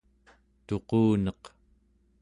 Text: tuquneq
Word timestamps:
tuquneq 0.67 1.43